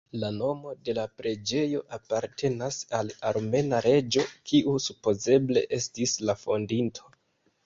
[0.21, 7.11] La nomo de la preĝejo apartenas al armena reĝo kiu supozeble estis la fondinto.